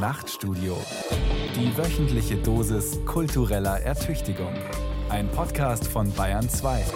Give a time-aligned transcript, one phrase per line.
[0.00, 0.78] Nachtstudio.
[1.54, 4.54] Die wöchentliche Dosis kultureller Ertüchtigung.
[5.10, 6.86] Ein Podcast von Bayern 2.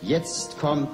[0.00, 0.88] Jetzt kommt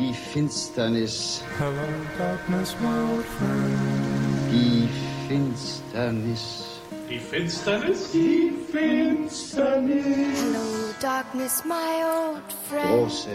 [0.00, 1.40] die Finsternis.
[1.56, 1.72] Hello,
[2.18, 4.50] darkness, my old friend.
[4.50, 4.88] Die
[5.28, 6.80] Finsternis.
[7.08, 8.10] Die Finsternis?
[8.10, 10.04] Die Finsternis.
[10.04, 12.88] Hello, darkness, my old friend.
[12.88, 13.28] Große,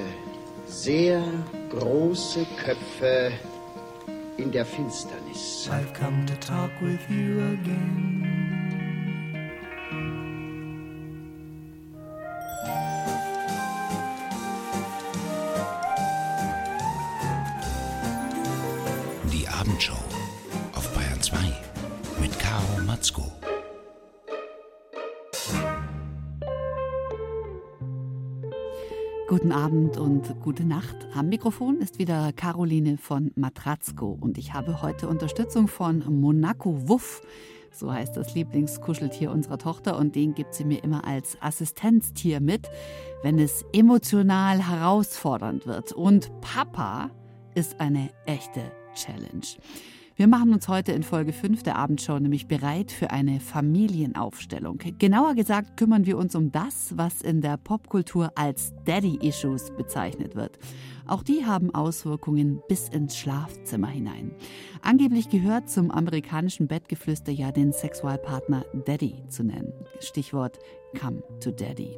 [0.67, 1.23] sehr
[1.69, 3.31] große Köpfe
[4.37, 5.69] in der Finsternis.
[5.71, 8.28] I've come to talk with you again.
[29.59, 30.95] Abend und gute Nacht.
[31.13, 37.21] Am Mikrofon ist wieder Caroline von Matratzko und ich habe heute Unterstützung von Monaco Wuff.
[37.69, 42.69] So heißt das Lieblingskuscheltier unserer Tochter und den gibt sie mir immer als Assistenztier mit,
[43.21, 45.91] wenn es emotional herausfordernd wird.
[45.91, 47.11] Und Papa
[47.53, 48.61] ist eine echte
[48.93, 49.45] Challenge.
[50.19, 54.77] Wir machen uns heute in Folge 5 der Abendshow nämlich bereit für eine Familienaufstellung.
[54.99, 60.59] Genauer gesagt kümmern wir uns um das, was in der Popkultur als Daddy-Issues bezeichnet wird.
[61.09, 64.35] Auch die haben Auswirkungen bis ins Schlafzimmer hinein.
[64.83, 69.73] Angeblich gehört zum amerikanischen Bettgeflüster ja den Sexualpartner Daddy zu nennen.
[70.01, 70.59] Stichwort
[70.99, 71.97] Come to Daddy.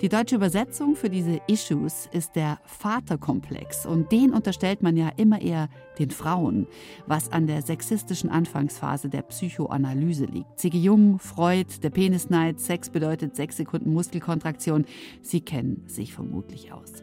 [0.00, 5.40] Die deutsche Übersetzung für diese Issues ist der Vaterkomplex und den unterstellt man ja immer
[5.40, 6.68] eher den Frauen,
[7.06, 10.60] was an der sexistischen Anfangsphase der Psychoanalyse liegt.
[10.60, 10.78] C.G.
[10.78, 14.86] Jung, Freud, der Penisneid, Sex bedeutet sechs Sekunden Muskelkontraktion.
[15.20, 17.02] Sie kennen sich vermutlich aus.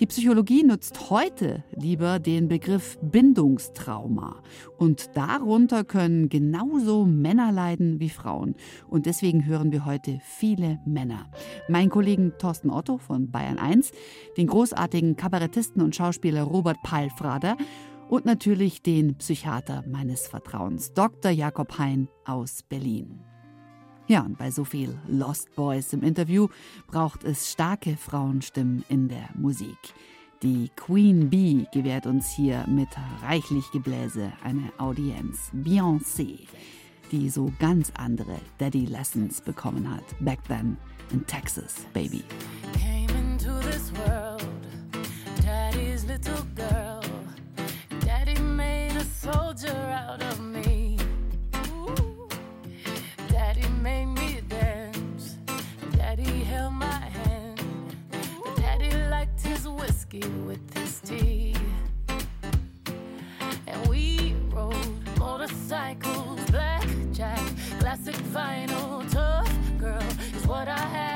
[0.00, 4.42] Die Psychologie nutzt heute lieber den Begriff Bindungstrauma.
[4.76, 8.56] Und darunter können genauso Männer leiden wie Frauen.
[8.88, 11.30] Und deswegen hören wir heute viele Männer.
[11.68, 13.92] Mein Kollegen Thorsten Otto von Bayern 1,
[14.36, 17.56] den großartigen Kabarettisten und Schauspieler Robert Palfrader
[18.08, 21.30] und natürlich den Psychiater meines Vertrauens, Dr.
[21.30, 23.20] Jakob Hein aus Berlin.
[24.06, 26.48] Ja, und bei so viel Lost Boys im Interview
[26.88, 29.78] braucht es starke Frauenstimmen in der Musik.
[30.42, 32.88] Die Queen Bee gewährt uns hier mit
[33.22, 35.50] reichlich Gebläse eine Audienz.
[35.54, 36.40] Beyoncé,
[37.12, 40.04] die so ganz andere Daddy Lessons bekommen hat.
[40.20, 40.76] Back then
[41.10, 42.22] in Texas, baby.
[42.74, 44.33] Came into this world,
[60.14, 61.54] whiskey with this tea.
[63.66, 67.40] And we rode motorcycles, blackjack,
[67.80, 70.02] classic vinyl, tough girl
[70.36, 71.13] is what I had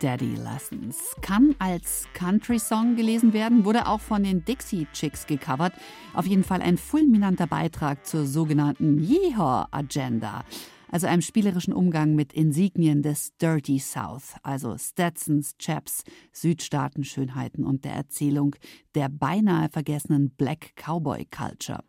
[0.00, 5.72] Daddy Lessons kann als Country-Song gelesen werden, wurde auch von den Dixie Chicks gecovert.
[6.12, 10.44] Auf jeden Fall ein fulminanter Beitrag zur sogenannten Yeehaw-Agenda,
[10.90, 17.92] also einem spielerischen Umgang mit Insignien des Dirty South, also Stetsons, Chaps, Südstaaten-Schönheiten und der
[17.92, 18.54] Erzählung
[18.94, 21.82] der beinahe vergessenen Black Cowboy Culture.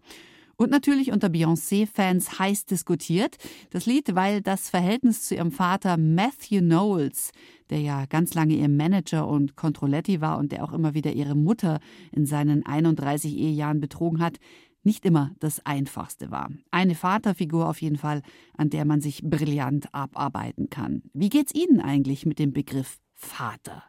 [0.60, 3.38] Und natürlich unter Beyoncé-Fans heiß diskutiert.
[3.70, 7.30] Das Lied, weil das Verhältnis zu ihrem Vater Matthew Knowles,
[7.70, 11.36] der ja ganz lange ihr Manager und Controletti war und der auch immer wieder ihre
[11.36, 11.80] Mutter
[12.12, 14.38] in seinen 31 Ehejahren betrogen hat,
[14.84, 16.50] nicht immer das Einfachste war.
[16.72, 18.22] Eine Vaterfigur auf jeden Fall,
[18.56, 21.04] an der man sich brillant abarbeiten kann.
[21.14, 23.84] Wie geht's Ihnen eigentlich mit dem Begriff Vater?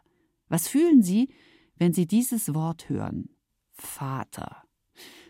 [0.49, 1.29] Was fühlen Sie,
[1.77, 3.29] wenn Sie dieses Wort hören?
[3.71, 4.63] Vater.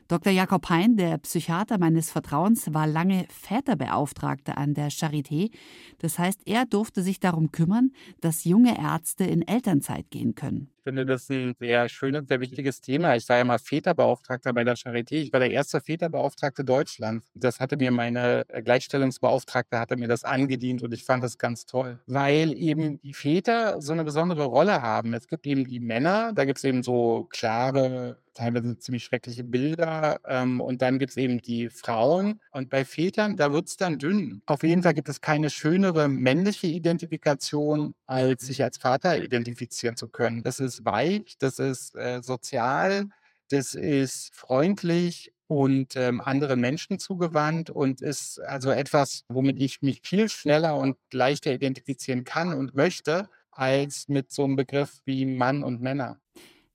[0.10, 0.32] Dr.
[0.32, 5.52] Jakob Hein, der Psychiater meines Vertrauens, war lange Väterbeauftragter an der Charité.
[6.00, 10.72] Das heißt, er durfte sich darum kümmern, dass junge Ärzte in Elternzeit gehen können.
[10.90, 13.16] Finde das ein sehr schönes, sehr wichtiges Thema.
[13.16, 15.18] Ich war ja mal Väterbeauftragter bei der Charité.
[15.18, 17.28] Ich war der erste Väterbeauftragte Deutschlands.
[17.36, 22.00] Das hatte mir meine Gleichstellungsbeauftragte hatte mir das angedient und ich fand das ganz toll,
[22.08, 25.14] weil eben die Väter so eine besondere Rolle haben.
[25.14, 30.20] Es gibt eben die Männer, da gibt es eben so klare teilweise ziemlich schreckliche Bilder.
[30.26, 32.40] Ähm, und dann gibt es eben die Frauen.
[32.52, 34.42] Und bei Vätern, da wird es dann dünn.
[34.46, 40.08] Auf jeden Fall gibt es keine schönere männliche Identifikation, als sich als Vater identifizieren zu
[40.08, 40.44] können.
[40.44, 43.10] Das ist weich, das ist äh, sozial,
[43.50, 50.02] das ist freundlich und ähm, anderen Menschen zugewandt und ist also etwas, womit ich mich
[50.04, 55.64] viel schneller und leichter identifizieren kann und möchte, als mit so einem Begriff wie Mann
[55.64, 56.20] und Männer.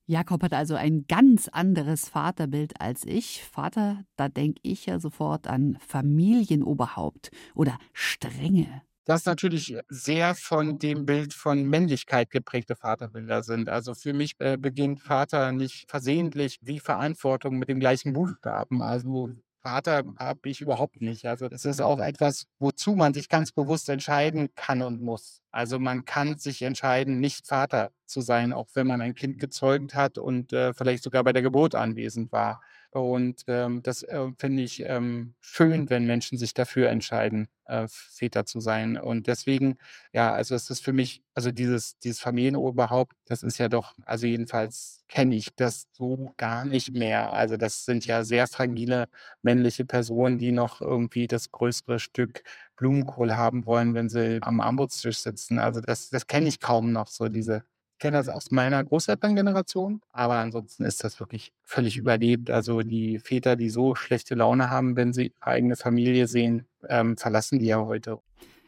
[0.07, 3.43] Jakob hat also ein ganz anderes Vaterbild als ich.
[3.45, 8.83] Vater, da denke ich ja sofort an Familienoberhaupt oder Strenge.
[9.07, 13.69] Das natürlich sehr von dem Bild von Männlichkeit geprägte Vaterbilder sind.
[13.69, 18.81] Also für mich äh, beginnt Vater nicht versehentlich wie Verantwortung mit dem gleichen Buchstaben.
[18.81, 19.31] Also
[19.65, 21.27] Vater habe ich überhaupt nicht.
[21.27, 25.43] Also das ist auch etwas, wozu man sich ganz bewusst entscheiden kann und muss.
[25.51, 29.95] Also man kann sich entscheiden, nicht Vater zu sein, auch wenn man ein Kind gezeugt
[29.95, 32.61] hat und äh, vielleicht sogar bei der Geburt anwesend war.
[33.01, 38.47] Und ähm, das äh, finde ich ähm, schön, wenn Menschen sich dafür entscheiden, äh, Väter
[38.47, 38.97] zu sein.
[38.97, 39.79] Und deswegen,
[40.13, 44.27] ja, also es ist für mich, also dieses, dieses Familienoberhaupt, das ist ja doch, also
[44.29, 47.33] jedenfalls kenne ich das so gar nicht mehr.
[47.33, 49.09] Also das sind ja sehr fragile
[49.43, 52.45] männliche Personen, die noch irgendwie das größere Stück
[52.77, 55.59] Blumenkohl haben wollen, wenn sie am Armutstisch sitzen.
[55.59, 57.65] Also das, das kenne ich kaum noch, so diese
[58.05, 62.51] kenne das aus meiner Großelterngeneration, aber ansonsten ist das wirklich völlig überlebt.
[62.51, 67.17] Also die Väter, die so schlechte Laune haben, wenn sie ihre eigene Familie sehen, ähm,
[67.17, 68.19] verlassen die ja heute.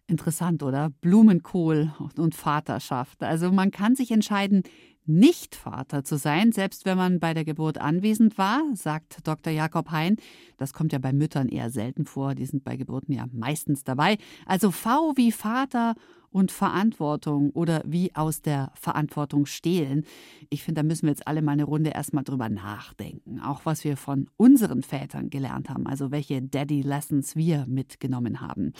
[0.06, 0.88] Interessant, oder?
[1.02, 3.22] Blumenkohl und Vaterschaft.
[3.22, 4.62] Also man kann sich entscheiden,
[5.08, 9.52] nicht Vater zu sein, selbst wenn man bei der Geburt anwesend war, sagt Dr.
[9.52, 10.16] Jakob Hein.
[10.56, 14.18] Das kommt ja bei Müttern eher selten vor, die sind bei Geburten ja meistens dabei.
[14.46, 15.94] Also V wie Vater
[16.30, 20.04] und Verantwortung oder wie aus der Verantwortung stehlen.
[20.50, 23.40] Ich finde, da müssen wir jetzt alle mal eine Runde erstmal drüber nachdenken.
[23.40, 28.74] Auch was wir von unseren Vätern gelernt haben, also welche Daddy Lessons wir mitgenommen haben.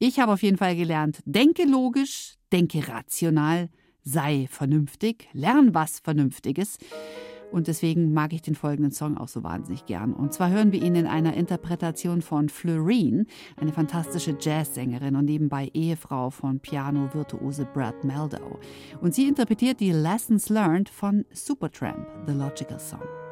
[0.00, 3.68] Ich habe auf jeden Fall gelernt, denke logisch, denke rational,
[4.08, 6.78] sei vernünftig, lern was Vernünftiges.
[7.50, 10.12] Und deswegen mag ich den folgenden Song auch so wahnsinnig gern.
[10.12, 13.24] Und zwar hören wir ihn in einer Interpretation von Fleurine,
[13.56, 18.58] eine fantastische Jazzsängerin und nebenbei Ehefrau von Piano-Virtuose Brad Meldow.
[19.00, 23.27] Und sie interpretiert die Lessons Learned von Supertramp, The Logical Song.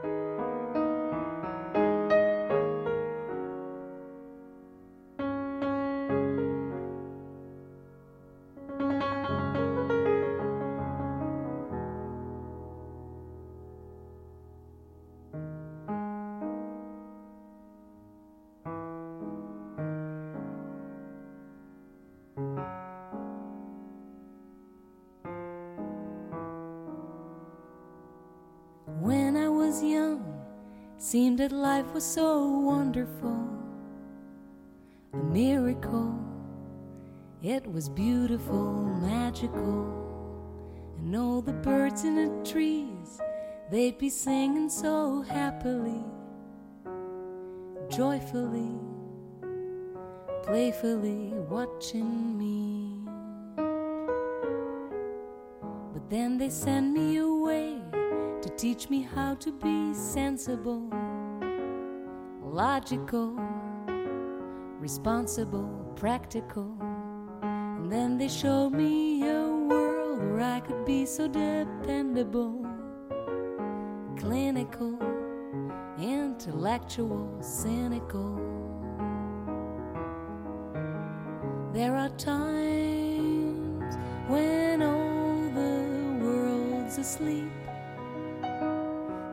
[31.07, 33.49] Seemed that life was so wonderful,
[35.13, 36.19] a miracle.
[37.41, 39.87] It was beautiful, magical,
[40.99, 43.21] and all the birds in the trees,
[43.71, 46.03] they'd be singing so happily.
[47.89, 48.75] joyfully,
[50.43, 52.97] playfully watching me.
[55.93, 57.76] But then they send me away
[58.57, 60.89] teach me how to be sensible,
[62.43, 63.39] logical,
[64.81, 66.75] responsible, practical.
[67.43, 72.67] And then they showed me a world where I could be so dependable,
[74.17, 74.99] clinical,
[76.01, 78.41] intellectual, cynical.
[81.75, 83.97] There are times
[84.29, 87.53] when all the world's asleep.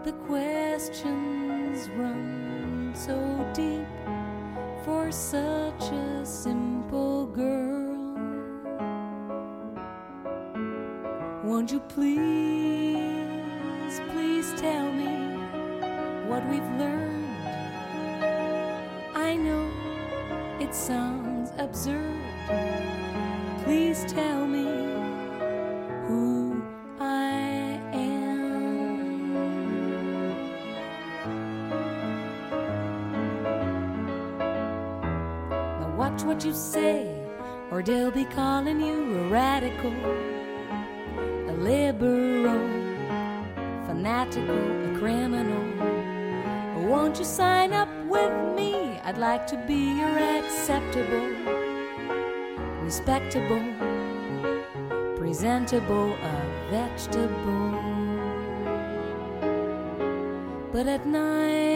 [0.03, 3.15] The questions run so
[3.53, 3.87] deep
[4.83, 7.95] for such a simple girl.
[11.45, 12.99] Won't you please,
[14.11, 15.37] please tell me
[16.27, 17.37] what we've learned?
[19.15, 19.71] I know
[20.59, 22.19] it sounds absurd.
[23.63, 24.52] Please tell me
[36.13, 37.07] watch what you say,
[37.71, 39.93] or they'll be calling you a radical,
[41.49, 42.69] a liberal,
[43.87, 45.63] fanatical, a criminal.
[46.87, 48.99] Won't you sign up with me?
[49.03, 51.29] I'd like to be your acceptable,
[52.83, 53.63] respectable,
[55.17, 56.35] presentable, a
[56.69, 57.71] vegetable.
[60.71, 61.72] But at night,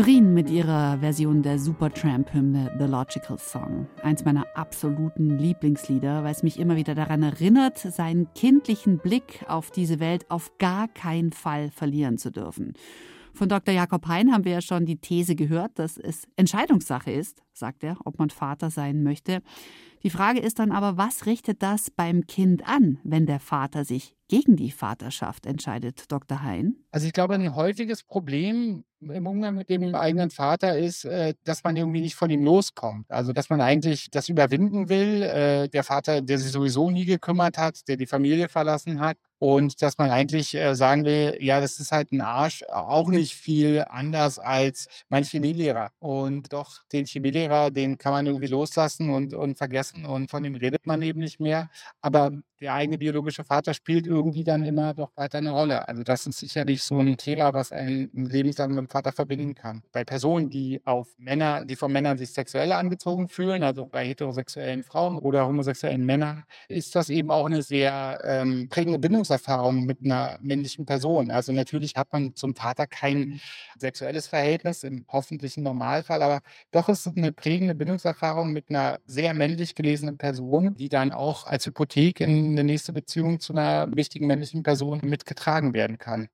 [0.00, 3.86] Florin mit ihrer Version der Supertramp-Hymne The Logical Song.
[4.02, 9.70] Eins meiner absoluten Lieblingslieder, weil es mich immer wieder daran erinnert, seinen kindlichen Blick auf
[9.70, 12.72] diese Welt auf gar keinen Fall verlieren zu dürfen.
[13.34, 13.74] Von Dr.
[13.74, 17.98] Jakob Hein haben wir ja schon die These gehört, dass es Entscheidungssache ist, sagt er,
[18.06, 19.42] ob man Vater sein möchte.
[20.02, 24.14] Die Frage ist dann aber, was richtet das beim Kind an, wenn der Vater sich
[24.30, 26.42] gegen die Vaterschaft entscheidet, Dr.
[26.42, 26.76] Hein?
[26.92, 31.64] Also ich glaube, ein häufiges Problem im Umgang mit dem eigenen Vater ist, äh, dass
[31.64, 33.10] man irgendwie nicht von ihm loskommt.
[33.10, 35.22] Also dass man eigentlich das überwinden will.
[35.22, 39.16] Äh, der Vater, der sich sowieso nie gekümmert hat, der die Familie verlassen hat.
[39.38, 43.34] Und dass man eigentlich äh, sagen will, ja, das ist halt ein Arsch, auch nicht
[43.34, 45.92] viel anders als mein Chemielehrer.
[45.98, 50.54] Und doch, den Chemielehrer, den kann man irgendwie loslassen und, und vergessen und von dem
[50.54, 51.70] redet man eben nicht mehr.
[52.00, 55.88] Aber der eigene biologische Vater spielt irgendwie dann immer doch weiter eine Rolle.
[55.88, 59.82] Also das ist sicherlich so ein Thema, was ein lebenslang mit dem Vater verbinden kann.
[59.92, 64.82] Bei Personen, die auf Männer, die von Männern sich sexuell angezogen fühlen, also bei heterosexuellen
[64.82, 70.38] Frauen oder homosexuellen Männern, ist das eben auch eine sehr ähm, prägende Bindungserfahrung mit einer
[70.42, 71.30] männlichen Person.
[71.30, 73.40] Also natürlich hat man zum Vater kein
[73.78, 76.40] sexuelles Verhältnis im hoffentlichen Normalfall, aber
[76.72, 81.46] doch ist es eine prägende Bindungserfahrung mit einer sehr männlich gelesenen Person, die dann auch
[81.46, 86.28] als Hypothek in eine nächste Beziehung zu einer wichtigen männlichen Person mitgetragen werden kann.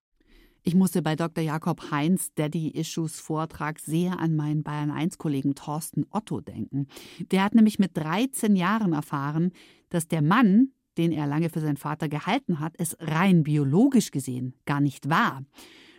[0.68, 1.44] Ich musste bei Dr.
[1.44, 6.88] Jakob Heinz Daddy Issues Vortrag sehr an meinen Bayern 1 Kollegen Thorsten Otto denken.
[7.30, 9.52] Der hat nämlich mit 13 Jahren erfahren,
[9.90, 14.54] dass der Mann, den er lange für seinen Vater gehalten hat, es rein biologisch gesehen
[14.64, 15.44] gar nicht war.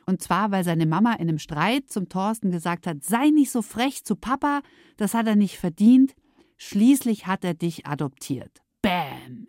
[0.05, 3.61] Und zwar, weil seine Mama in einem Streit zum Thorsten gesagt hat, sei nicht so
[3.61, 4.61] frech zu Papa,
[4.97, 6.13] das hat er nicht verdient.
[6.57, 8.61] Schließlich hat er dich adoptiert.
[8.81, 9.47] Bäm!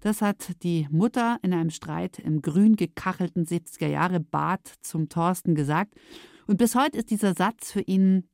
[0.00, 5.54] Das hat die Mutter in einem Streit im grün gekachelten 70er Jahre Bad zum Thorsten
[5.54, 5.94] gesagt.
[6.46, 8.28] Und bis heute ist dieser Satz für ihn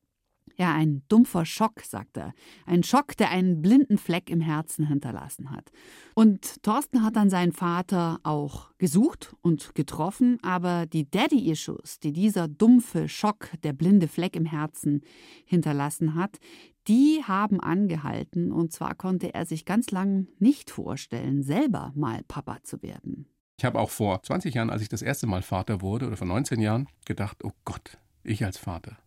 [0.56, 2.32] ja ein dumpfer Schock, sagt er.
[2.66, 5.70] Ein Schock, der einen blinden Fleck im Herzen hinterlassen hat.
[6.14, 12.46] Und Thorsten hat dann seinen Vater auch gesucht und getroffen, aber die Daddy-Issues, die dieser
[12.46, 15.02] dumpfe Schock, der blinde Fleck im Herzen
[15.44, 16.38] hinterlassen hat,
[16.86, 22.58] Die haben angehalten und zwar konnte er sich ganz lang nicht vorstellen, selber mal Papa
[22.62, 23.26] zu werden.
[23.58, 26.26] Ich habe auch vor 20 Jahren, als ich das erste Mal Vater wurde, oder vor
[26.26, 28.98] 19 Jahren, gedacht, oh Gott, ich als Vater.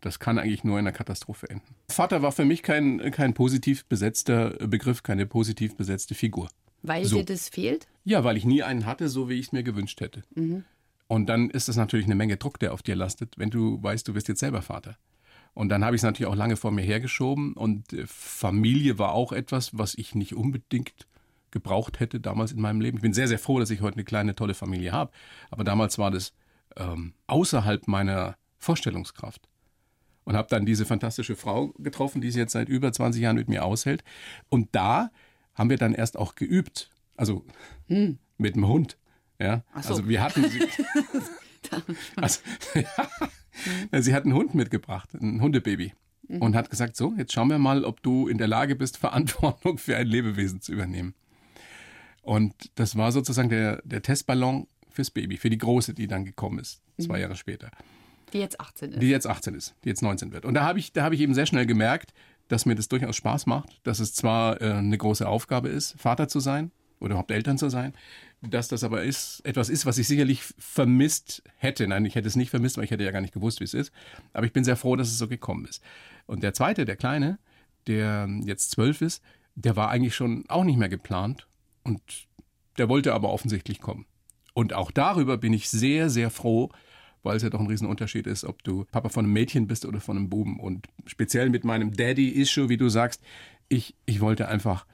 [0.00, 1.76] Das kann eigentlich nur in einer Katastrophe enden.
[1.88, 6.48] Vater war für mich kein, kein positiv besetzter Begriff, keine positiv besetzte Figur.
[6.82, 7.18] Weil So.
[7.18, 7.86] dir das fehlt?
[8.04, 10.24] Ja, weil ich nie einen hatte, so wie ich es mir gewünscht hätte.
[11.06, 14.08] Und dann ist das natürlich eine Menge Druck, der auf dir lastet, wenn du weißt,
[14.08, 14.96] du wirst jetzt selber Vater.
[15.54, 17.52] Und dann habe ich es natürlich auch lange vor mir hergeschoben.
[17.54, 21.06] Und äh, Familie war auch etwas, was ich nicht unbedingt
[21.50, 22.96] gebraucht hätte damals in meinem Leben.
[22.96, 25.12] Ich bin sehr, sehr froh, dass ich heute eine kleine, tolle Familie habe.
[25.50, 26.32] Aber damals war das
[26.76, 29.48] ähm, außerhalb meiner Vorstellungskraft.
[30.24, 33.48] Und habe dann diese fantastische Frau getroffen, die es jetzt seit über 20 Jahren mit
[33.48, 34.04] mir aushält.
[34.48, 35.10] Und da
[35.54, 36.90] haben wir dann erst auch geübt.
[37.16, 37.44] Also
[37.88, 38.96] mit dem Hund.
[39.38, 39.88] Ja, so.
[39.88, 40.60] also wir hatten sie,
[42.16, 42.40] also,
[42.74, 43.08] ja,
[43.92, 45.92] sie hat einen Hund mitgebracht, ein Hundebaby.
[46.38, 49.76] Und hat gesagt, so, jetzt schauen wir mal, ob du in der Lage bist, Verantwortung
[49.76, 51.14] für ein Lebewesen zu übernehmen.
[52.22, 56.60] Und das war sozusagen der, der Testballon fürs Baby, für die Große, die dann gekommen
[56.60, 57.70] ist, zwei Jahre später.
[58.32, 59.02] Die jetzt 18 ist.
[59.02, 60.44] Die jetzt 18 ist, die jetzt 19 wird.
[60.44, 62.14] Und da habe ich, da habe ich eben sehr schnell gemerkt,
[62.48, 66.28] dass mir das durchaus Spaß macht, dass es zwar äh, eine große Aufgabe ist, Vater
[66.28, 66.70] zu sein
[67.02, 67.92] oder überhaupt Eltern zu sein,
[68.40, 71.86] dass das aber ist, etwas ist, was ich sicherlich vermisst hätte.
[71.86, 73.74] Nein, ich hätte es nicht vermisst, weil ich hätte ja gar nicht gewusst, wie es
[73.74, 73.92] ist.
[74.32, 75.82] Aber ich bin sehr froh, dass es so gekommen ist.
[76.26, 77.38] Und der zweite, der Kleine,
[77.86, 79.22] der jetzt zwölf ist,
[79.54, 81.46] der war eigentlich schon auch nicht mehr geplant
[81.84, 82.00] und
[82.78, 84.06] der wollte aber offensichtlich kommen.
[84.54, 86.70] Und auch darüber bin ich sehr, sehr froh,
[87.22, 90.00] weil es ja doch ein Riesenunterschied ist, ob du Papa von einem Mädchen bist oder
[90.00, 90.58] von einem Buben.
[90.58, 93.22] Und speziell mit meinem Daddy-Issue, wie du sagst,
[93.68, 94.86] ich, ich wollte einfach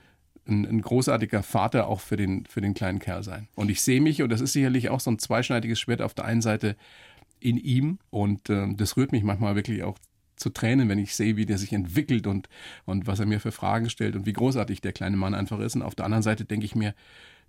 [0.49, 3.49] ein, ein großartiger Vater auch für den, für den kleinen Kerl sein.
[3.55, 6.25] Und ich sehe mich, und das ist sicherlich auch so ein zweischneidiges Schwert auf der
[6.25, 6.77] einen Seite
[7.41, 7.99] in ihm.
[8.11, 9.99] Und ähm, das rührt mich manchmal wirklich auch
[10.37, 12.49] zu Tränen, wenn ich sehe, wie der sich entwickelt und,
[12.85, 15.77] und was er mir für Fragen stellt und wie großartig der kleine Mann einfach ist.
[15.77, 16.95] Und auf der anderen Seite denke ich mir,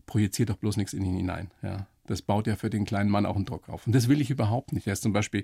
[0.05, 1.51] projiziert doch bloß nichts in ihn hinein.
[1.61, 3.85] Ja, das baut ja für den kleinen Mann auch einen Druck auf.
[3.85, 4.87] Und das will ich überhaupt nicht.
[4.87, 5.43] Er ist zum Beispiel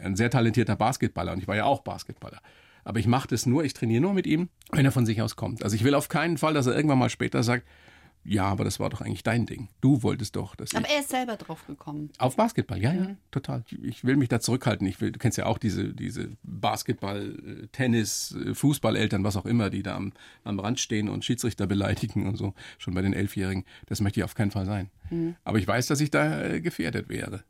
[0.00, 2.40] ein sehr talentierter Basketballer und ich war ja auch Basketballer.
[2.86, 5.34] Aber ich mache das nur, ich trainiere nur mit ihm, wenn er von sich aus
[5.34, 5.64] kommt.
[5.64, 7.66] Also ich will auf keinen Fall, dass er irgendwann mal später sagt,
[8.22, 9.68] ja, aber das war doch eigentlich dein Ding.
[9.80, 12.10] Du wolltest doch, dass Aber ich er ist selber drauf gekommen.
[12.18, 13.64] auf Basketball, ja, ja, total.
[13.82, 14.86] Ich will mich da zurückhalten.
[14.86, 19.46] Ich will, du kennst ja auch diese, diese Basketball, äh, Tennis, äh, Fußballeltern, was auch
[19.46, 20.12] immer, die da am,
[20.44, 23.64] am Rand stehen und Schiedsrichter beleidigen und so, schon bei den Elfjährigen.
[23.86, 24.90] Das möchte ich auf keinen Fall sein.
[25.44, 27.42] Aber ich weiß, dass ich da äh, gefährdet wäre.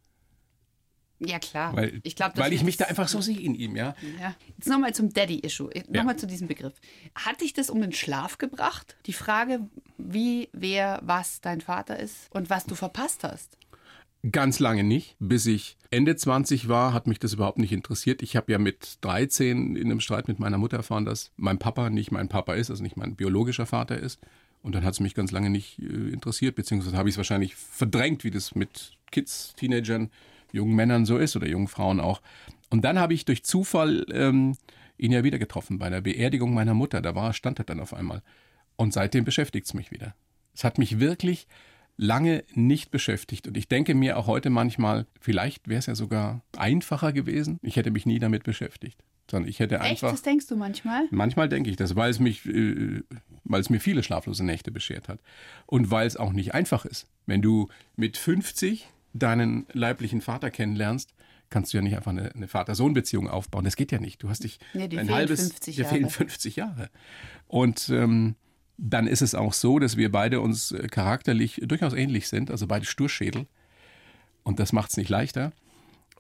[1.19, 1.75] Ja, klar.
[1.75, 3.95] Weil, ich, glaub, weil ich mich da einfach so sehe in ihm, ja.
[4.21, 4.35] Ja.
[4.57, 5.71] Jetzt nochmal zum Daddy-Issue.
[5.75, 5.83] Ja.
[5.89, 6.75] Nochmal zu diesem Begriff.
[7.15, 8.97] Hat dich das um den Schlaf gebracht?
[9.07, 9.61] Die Frage,
[9.97, 13.57] wie, wer, was dein Vater ist und was du verpasst hast?
[14.31, 15.17] Ganz lange nicht.
[15.19, 18.23] Bis ich Ende 20 war, hat mich das überhaupt nicht interessiert.
[18.23, 21.91] Ich habe ja mit 13 in einem Streit mit meiner Mutter erfahren, dass mein Papa
[21.91, 24.21] nicht mein Papa ist, also nicht mein biologischer Vater ist.
[24.63, 27.55] Und dann hat es mich ganz lange nicht äh, interessiert, beziehungsweise habe ich es wahrscheinlich
[27.55, 30.11] verdrängt, wie das mit Kids, Teenagern,
[30.53, 32.23] jungen Männern so ist oder jungen Frauen auch.
[32.71, 34.57] Und dann habe ich durch Zufall ähm,
[34.99, 37.01] ihn ja wieder getroffen bei der Beerdigung meiner Mutter.
[37.01, 38.23] Da war, stand er dann auf einmal.
[38.77, 40.15] Und seitdem beschäftigt es mich wieder.
[40.55, 41.47] Es hat mich wirklich
[41.97, 43.47] lange nicht beschäftigt.
[43.47, 47.59] Und ich denke mir auch heute manchmal, vielleicht wäre es ja sogar einfacher gewesen.
[47.63, 49.03] Ich hätte mich nie damit beschäftigt.
[49.31, 49.85] Sondern ich hätte Echt?
[49.85, 50.11] einfach.
[50.11, 51.09] Das denkst du manchmal?
[51.11, 53.03] Manchmal denke ich das, weil es mich, äh,
[53.45, 55.21] weil es mir viele schlaflose Nächte beschert hat.
[55.67, 57.09] Und weil es auch nicht einfach ist.
[57.27, 61.15] Wenn du mit 50 deinen leiblichen Vater kennenlernst,
[61.51, 63.65] kannst du ja nicht einfach eine, eine Vater-Sohn-Beziehung aufbauen.
[63.65, 64.23] Das geht ja nicht.
[64.23, 65.95] Du hast dich Nee, dir ein halbes, 50 dir Jahre.
[65.95, 66.91] fehlen 50 Jahre.
[67.47, 68.35] Und ähm,
[68.79, 72.67] dann ist es auch so, dass wir beide uns äh, charakterlich durchaus ähnlich sind, also
[72.67, 73.47] beide Sturschädel.
[74.43, 75.53] Und das macht es nicht leichter.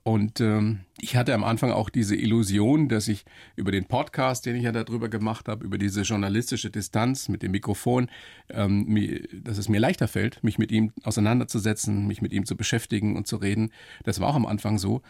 [0.06, 3.24] Und ähm, ich hatte am Anfang auch diese Illusion, dass ich
[3.56, 7.50] über den Podcast, den ich ja darüber gemacht habe, über diese journalistische Distanz mit dem
[7.50, 8.08] Mikrofon,
[8.48, 12.56] ähm, mir, dass es mir leichter fällt, mich mit ihm auseinanderzusetzen, mich mit ihm zu
[12.56, 13.72] beschäftigen und zu reden.
[14.04, 15.02] Das war auch am Anfang so.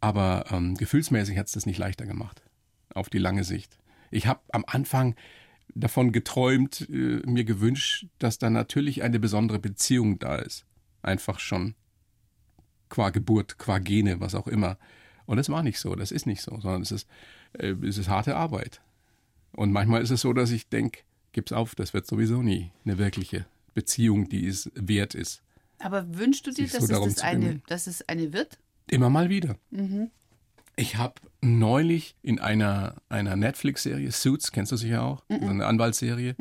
[0.00, 2.44] Aber ähm, gefühlsmäßig hat es das nicht leichter gemacht,
[2.94, 3.80] auf die lange Sicht.
[4.12, 5.16] Ich habe am Anfang
[5.74, 10.66] davon geträumt, äh, mir gewünscht, dass da natürlich eine besondere Beziehung da ist.
[11.02, 11.74] Einfach schon
[12.88, 14.78] qua Geburt, qua Gene, was auch immer.
[15.26, 17.08] Und es war nicht so, das ist nicht so, sondern es ist,
[17.58, 18.80] äh, es ist harte Arbeit.
[19.52, 21.00] Und manchmal ist es so, dass ich denke,
[21.32, 25.42] gib's auf, das wird sowieso nie eine wirkliche Beziehung, die es wert ist.
[25.78, 28.58] Aber wünschst du dir, Sich so dass, es das eine, dass es eine wird?
[28.88, 29.56] Immer mal wieder.
[29.70, 30.10] Mhm.
[30.76, 36.36] Ich habe neulich in einer, einer Netflix-Serie, Suits, kennst du sicher auch, so eine Anwaltsserie,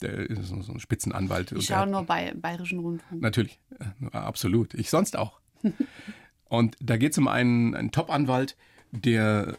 [0.00, 1.52] der ist so, ein Spitzenanwalt.
[1.52, 3.20] Ich schaue nur bei Bayerischen Rundfunk.
[3.20, 4.74] Natürlich, äh, absolut.
[4.74, 5.40] Ich sonst auch.
[6.48, 8.56] Und da geht es um einen, einen Top-Anwalt,
[8.90, 9.56] der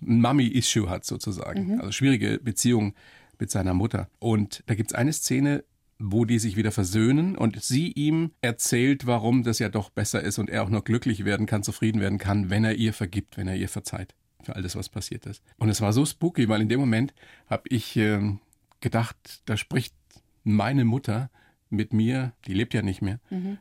[0.00, 1.78] ein Mummy-Issue hat sozusagen.
[1.78, 2.94] Also schwierige Beziehung
[3.38, 4.08] mit seiner Mutter.
[4.18, 5.64] Und da gibt's eine Szene,
[5.98, 10.38] wo die sich wieder versöhnen und sie ihm erzählt, warum das ja doch besser ist
[10.38, 13.46] und er auch nur glücklich werden kann, zufrieden werden kann, wenn er ihr vergibt, wenn
[13.46, 15.42] er ihr verzeiht für alles, was passiert ist.
[15.58, 17.14] Und es war so spooky, weil in dem Moment
[17.48, 18.40] habe ich ähm,
[18.80, 19.94] gedacht, da spricht
[20.42, 21.30] meine Mutter
[21.72, 23.18] mit mir, die lebt ja nicht mehr,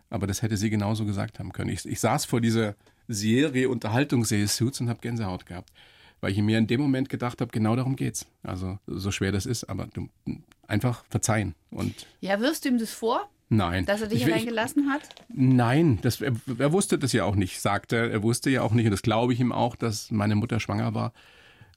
[0.09, 1.69] aber das hätte sie genauso gesagt haben können.
[1.69, 2.75] Ich, ich saß vor dieser
[3.07, 5.69] Serie Unterhaltungsserie Suits und habe Gänsehaut gehabt,
[6.19, 8.27] weil ich mir in dem Moment gedacht habe, genau darum geht's.
[8.43, 10.07] Also so schwer das ist, aber du,
[10.67, 13.85] einfach verzeihen und Ja, wirfst du ihm das vor, nein.
[13.85, 15.01] dass er dich Ich will- allein ich, gelassen hat?
[15.29, 18.11] Nein, das, er, er wusste das ja auch nicht, sagte er.
[18.11, 20.93] Er wusste ja auch nicht, und das glaube ich ihm auch, dass meine Mutter schwanger
[20.93, 21.11] war.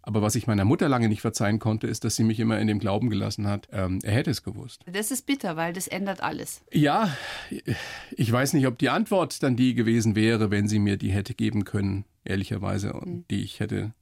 [0.07, 2.67] Aber was ich meiner Mutter lange nicht verzeihen konnte, ist, dass sie mich immer in
[2.67, 4.83] dem Glauben gelassen hat, ähm, er hätte es gewusst.
[4.87, 6.63] Das ist bitter, weil das ändert alles.
[6.71, 7.17] Ja,
[8.11, 11.33] ich weiß nicht, ob die Antwort dann die gewesen wäre, wenn sie mir die hätte
[11.33, 13.95] geben können, ehrlicherweise, und die ich hätte,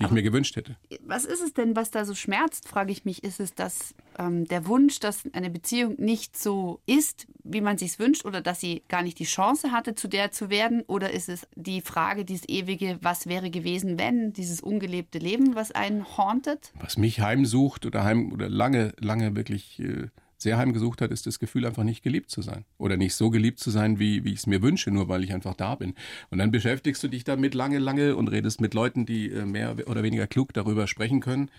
[0.00, 0.76] die ich mir gewünscht hätte.
[1.06, 3.22] Was ist es denn, was da so schmerzt, frage ich mich.
[3.22, 7.98] Ist es das, ähm, der Wunsch, dass eine Beziehung nicht so ist, wie man sich
[7.98, 10.82] wünscht, oder dass sie gar nicht die Chance hatte, zu der zu werden?
[10.86, 15.70] Oder ist es die Frage, dieses ewige, was wäre gewesen, wenn, dieses ungelebte Leben, was
[15.72, 16.72] einen hauntet?
[16.80, 20.08] Was mich heimsucht oder heim oder lange, lange wirklich äh,
[20.44, 22.64] sehr heimgesucht hat, ist das Gefühl, einfach nicht geliebt zu sein.
[22.78, 25.32] Oder nicht so geliebt zu sein, wie, wie ich es mir wünsche, nur weil ich
[25.32, 25.94] einfach da bin.
[26.30, 29.76] Und dann beschäftigst du dich damit lange, lange und redest mit Leuten, die äh, mehr
[29.88, 31.50] oder weniger klug darüber sprechen können.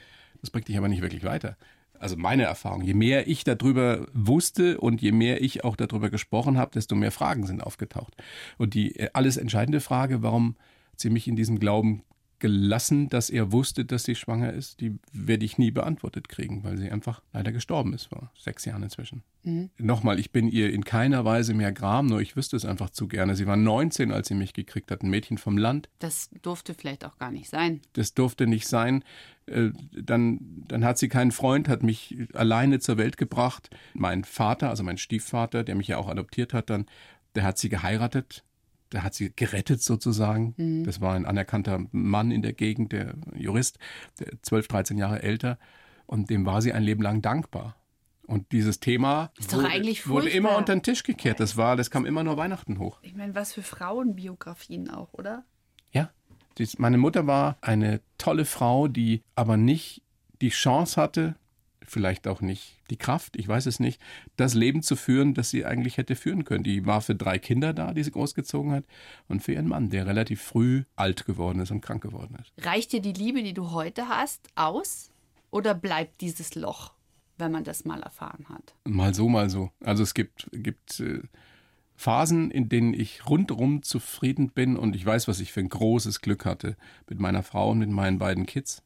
[0.42, 1.58] Das bringt dich aber nicht wirklich weiter.
[2.00, 6.58] Also meine Erfahrung, je mehr ich darüber wusste und je mehr ich auch darüber gesprochen
[6.58, 8.16] habe, desto mehr Fragen sind aufgetaucht.
[8.58, 10.56] Und die äh, alles entscheidende Frage, warum
[10.96, 12.04] sie mich in diesem Glauben
[12.40, 16.78] gelassen, dass er wusste, dass sie schwanger ist, die werde ich nie beantwortet kriegen, weil
[16.78, 19.24] sie einfach leider gestorben ist vor sechs Jahren inzwischen.
[19.78, 23.08] Nochmal, ich bin ihr in keiner Weise mehr Gram, nur ich wüsste es einfach zu
[23.08, 23.36] gerne.
[23.36, 25.88] Sie war 19, als sie mich gekriegt hat, ein Mädchen vom Land.
[26.00, 27.82] Das durfte vielleicht auch gar nicht sein.
[27.94, 29.04] Das durfte nicht sein.
[29.46, 33.70] Äh, Dann, dann hat sie keinen Freund, hat mich alleine zur Welt gebracht.
[33.94, 36.88] Mein Vater, also mein Stiefvater, der mich ja auch adoptiert hat, dann,
[37.36, 38.45] der hat sie geheiratet.
[38.96, 40.84] Der hat sie gerettet sozusagen.
[40.86, 43.78] Das war ein anerkannter Mann in der Gegend, der Jurist,
[44.22, 45.60] der 12, 13 Jahre älter.
[46.06, 47.76] Und dem war sie ein Leben lang dankbar.
[48.26, 51.42] Und dieses Thema wurde, wurde immer unter den Tisch gekehrt.
[51.42, 53.00] Das war, das kam immer nur Weihnachten hoch.
[53.02, 55.44] Ich meine, was für Frauenbiografien auch, oder?
[55.92, 56.10] Ja.
[56.78, 60.04] Meine Mutter war eine tolle Frau, die aber nicht
[60.42, 61.36] die Chance hatte,
[61.88, 64.02] vielleicht auch nicht die Kraft, ich weiß es nicht,
[64.36, 66.64] das Leben zu führen, das sie eigentlich hätte führen können.
[66.64, 68.86] Die war für drei Kinder da, die sie großgezogen hat,
[69.28, 72.52] und für ihren Mann, der relativ früh alt geworden ist und krank geworden ist.
[72.66, 75.12] Reicht dir die Liebe, die du heute hast, aus?
[75.52, 76.94] Oder bleibt dieses Loch,
[77.38, 78.76] wenn man das mal erfahren hat?
[78.84, 79.72] Mal so, mal so.
[79.84, 81.22] Also es gibt, gibt äh,
[81.96, 86.22] Phasen, in denen ich rundum zufrieden bin und ich weiß, was ich für ein großes
[86.22, 86.76] Glück hatte
[87.10, 88.84] mit meiner Frau und mit meinen beiden Kids.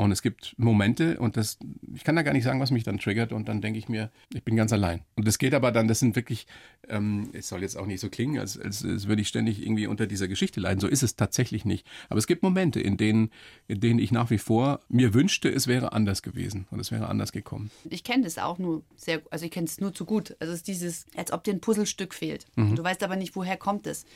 [0.00, 1.58] Und es gibt Momente und das,
[1.94, 4.10] ich kann da gar nicht sagen, was mich dann triggert und dann denke ich mir,
[4.32, 5.02] ich bin ganz allein.
[5.14, 6.46] Und das geht aber dann, das sind wirklich,
[6.88, 9.86] ähm, es soll jetzt auch nicht so klingen, als, als, als würde ich ständig irgendwie
[9.86, 10.80] unter dieser Geschichte leiden.
[10.80, 11.86] So ist es tatsächlich nicht.
[12.08, 13.30] Aber es gibt Momente, in denen,
[13.68, 17.06] in denen ich nach wie vor mir wünschte, es wäre anders gewesen und es wäre
[17.06, 17.70] anders gekommen.
[17.90, 20.34] Ich kenne das auch nur sehr, also ich kenne es nur zu gut.
[20.40, 22.46] Also es ist dieses, als ob dir ein Puzzlestück fehlt.
[22.56, 22.74] Mhm.
[22.74, 24.06] Du weißt aber nicht, woher kommt es.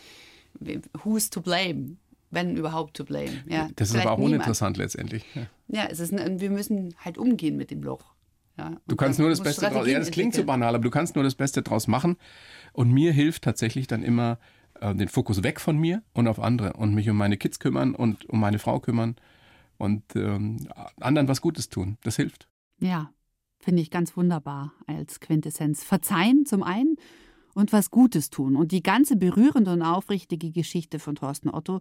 [1.02, 1.96] Who's to blame?
[2.34, 3.30] Wenn überhaupt to blame.
[3.48, 4.34] Ja, Das ist aber auch niemand.
[4.34, 5.24] uninteressant letztendlich.
[5.34, 5.46] Ja.
[5.68, 8.14] Ja, es ist ein, wir müssen halt umgehen mit dem Loch.
[8.58, 9.70] Ja, Du kannst nur das Beste draus.
[9.72, 12.16] Strategien Ja, das klingt so banal, aber du kannst nur das Beste draus machen.
[12.72, 14.38] Und mir hilft tatsächlich dann immer
[14.80, 17.94] äh, den Fokus weg von mir und auf andere und mich um meine Kids kümmern
[17.94, 19.16] und um meine Frau kümmern
[19.76, 20.68] und ähm,
[21.00, 21.98] anderen was Gutes tun.
[22.04, 22.48] Das hilft.
[22.80, 23.10] Ja,
[23.58, 25.82] finde ich ganz wunderbar als Quintessenz.
[25.82, 26.96] Verzeihen zum einen
[27.54, 28.54] und was Gutes tun.
[28.54, 31.80] Und die ganze berührende und aufrichtige Geschichte von Thorsten Otto,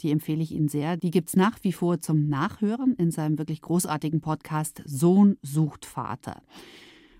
[0.00, 0.96] die empfehle ich Ihnen sehr.
[0.96, 5.86] Die gibt es nach wie vor zum Nachhören in seinem wirklich großartigen Podcast Sohn sucht
[5.86, 6.42] Vater.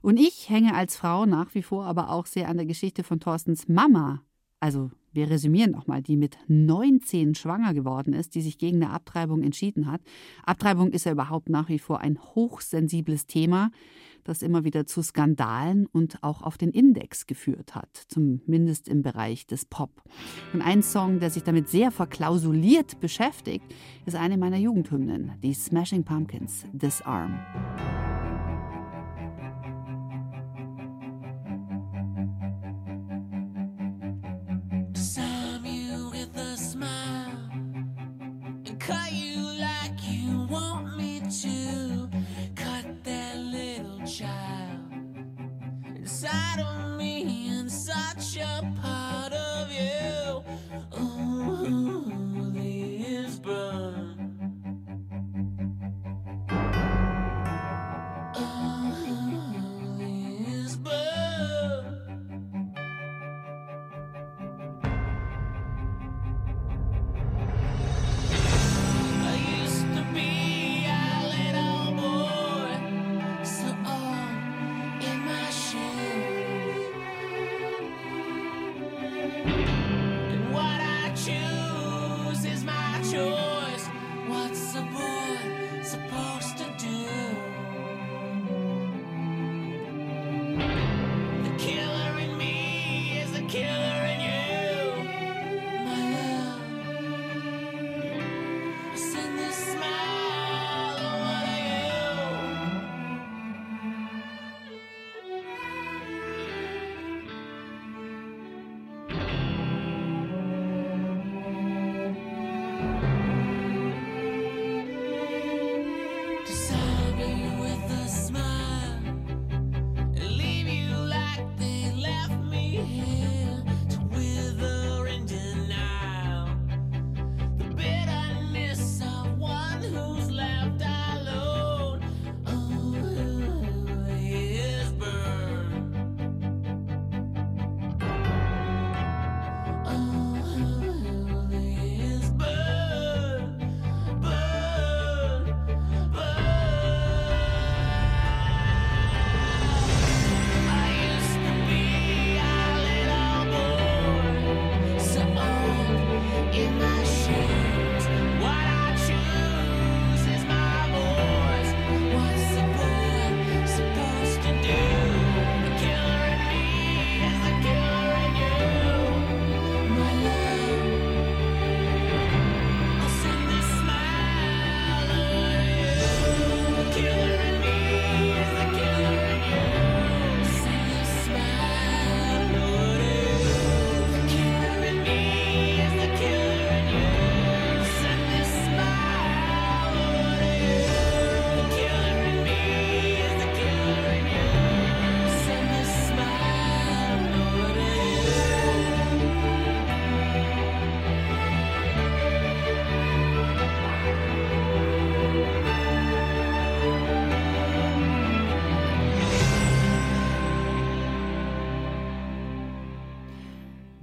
[0.00, 3.20] Und ich hänge als Frau nach wie vor aber auch sehr an der Geschichte von
[3.20, 4.22] Thorstens Mama.
[4.62, 9.42] Also wir resümieren nochmal, die mit 19 schwanger geworden ist, die sich gegen eine Abtreibung
[9.42, 10.00] entschieden hat.
[10.44, 13.72] Abtreibung ist ja überhaupt nach wie vor ein hochsensibles Thema,
[14.22, 19.48] das immer wieder zu Skandalen und auch auf den Index geführt hat, zumindest im Bereich
[19.48, 20.00] des Pop.
[20.52, 23.64] Und ein Song, der sich damit sehr verklausuliert beschäftigt,
[24.06, 27.32] ist eine meiner Jugendhymnen, die Smashing Pumpkins, Disarm.
[27.32, 27.91] Disarm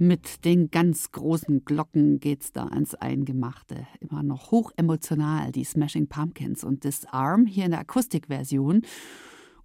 [0.02, 3.86] Mit den ganz großen Glocken geht's da ans Eingemachte.
[4.00, 8.80] Immer noch hochemotional, die Smashing Pumpkins und Disarm hier in der Akustikversion.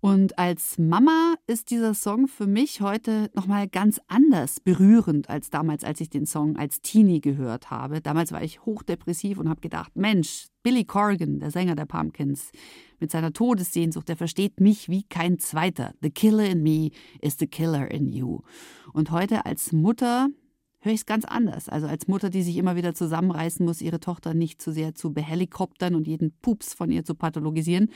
[0.06, 5.84] Und als Mama ist dieser Song für mich heute nochmal ganz anders berührend als damals,
[5.84, 8.02] als ich den Song als Teenie gehört habe.
[8.02, 12.52] Damals war ich hochdepressiv und habe gedacht, Mensch, Billy Corgan, der Sänger der Pumpkins,
[13.00, 15.96] mit seiner Todessehnsucht, der versteht mich wie kein zweiter.
[16.04, 18.42] The killer in me is the killer in you.
[18.94, 20.28] Und heute als Mutter
[20.82, 21.68] höre ich es ganz anders.
[21.68, 25.14] Also als Mutter, die sich immer wieder zusammenreißen muss, ihre Tochter nicht zu sehr zu
[25.14, 27.90] behelikoptern und jeden Pups von ihr zu pathologisieren.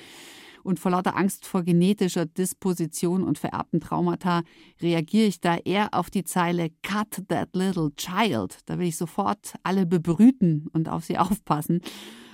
[0.63, 4.43] Und vor lauter Angst vor genetischer Disposition und vererbten Traumata
[4.82, 8.60] reagiere ich da eher auf die Zeile Cut that little child.
[8.65, 11.82] Da will ich sofort alle bebrüten und auf sie aufpassen.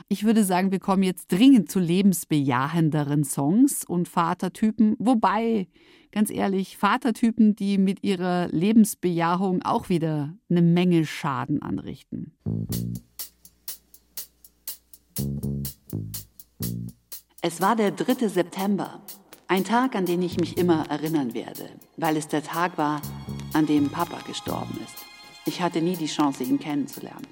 [0.08, 5.68] Ich würde sagen, wir kommen jetzt dringend zu lebensbejahenderen Songs und Vatertypen, wobei,
[6.12, 12.34] ganz ehrlich, Vatertypen, die mit ihrer Lebensbejahung auch wieder eine Menge Schaden anrichten.
[17.48, 18.28] Es war der 3.
[18.28, 19.02] September,
[19.48, 23.04] ein Tag, an den ich mich immer erinnern werde, weil es der Tag war,
[23.54, 25.06] an dem Papa gestorben ist.
[25.46, 27.28] Ich hatte nie die Chance, ihn kennenzulernen,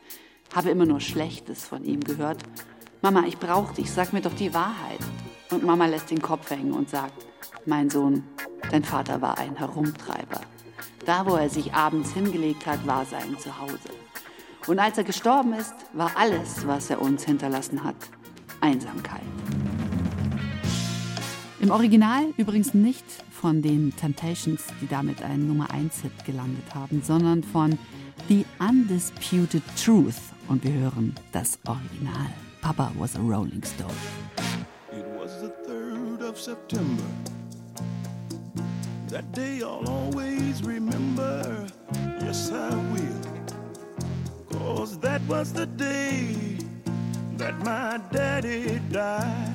[0.53, 2.43] habe immer nur Schlechtes von ihm gehört.
[3.01, 4.99] Mama, ich brauche dich, sag mir doch die Wahrheit.
[5.49, 7.25] Und Mama lässt den Kopf hängen und sagt,
[7.65, 8.23] mein Sohn,
[8.69, 10.41] dein Vater war ein Herumtreiber.
[11.07, 13.89] Da, wo er sich abends hingelegt hat, war sein Zuhause.
[14.67, 17.95] Und als er gestorben ist, war alles, was er uns hinterlassen hat,
[18.61, 19.23] Einsamkeit.
[21.63, 27.41] Im Original übrigens nicht von den Temptations, die damit einen Nummer 1-Hit gelandet haben, sondern
[27.41, 27.79] von
[28.27, 30.19] The Undisputed Truth.
[30.49, 32.27] Und wir hören das Original.
[32.61, 33.93] Papa was a Rolling Stone.
[34.91, 37.03] It was the 3rd of September.
[39.07, 41.65] That day I'll always remember.
[42.19, 43.21] Yes, I will.
[44.51, 46.57] Cause that was the day
[47.37, 49.53] that my daddy died.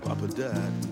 [0.00, 0.87] Papa died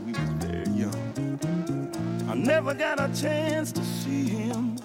[2.36, 4.76] never got a chance to see him.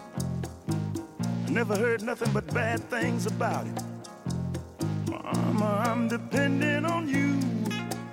[1.47, 3.75] I never heard nothing but bad things about him.
[5.09, 7.39] Mama, I'm depending on you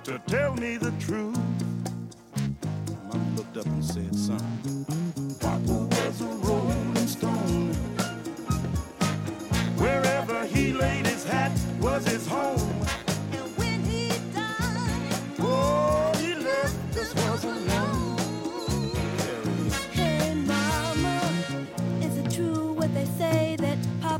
[0.03, 1.39] to tell me the truth.
[3.07, 4.85] Mama looked up and said, son,
[5.39, 7.73] Papa was a rolling stone.
[9.77, 12.59] Wherever he laid his hat was his home.
[13.31, 17.78] And when he died, Oh, he left us was alone.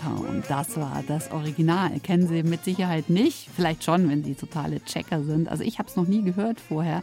[0.00, 0.42] Motown.
[0.48, 1.98] Das war das Original.
[2.00, 3.48] Kennen Sie mit Sicherheit nicht.
[3.54, 5.48] Vielleicht schon, wenn Sie totale Checker sind.
[5.48, 7.02] Also ich habe es noch nie gehört vorher.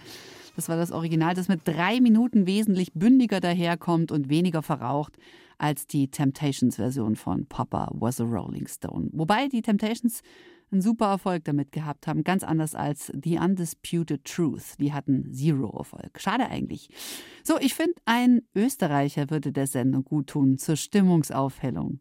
[0.55, 5.13] Das war das Original, das mit drei Minuten wesentlich bündiger daherkommt und weniger verraucht
[5.59, 9.09] als die Temptations-Version von Papa Was a Rolling Stone.
[9.13, 10.21] Wobei die Temptations
[10.71, 12.23] einen super Erfolg damit gehabt haben.
[12.23, 14.79] Ganz anders als The Undisputed Truth.
[14.79, 16.19] Die hatten Zero Erfolg.
[16.19, 16.89] Schade eigentlich.
[17.43, 21.99] So, ich finde, ein Österreicher würde der Sendung gut tun zur Stimmungsaufhellung.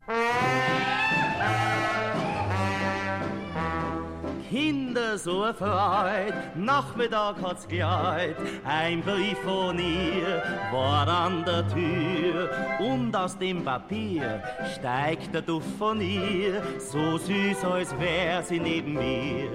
[4.97, 12.51] Kinder so erfreut, Nachmittag hat's gleich, ein Brief von ihr war an der Tür.
[12.81, 14.43] Und aus dem Papier
[14.75, 19.51] steigt der Duft von ihr, so süß als wär sie neben mir.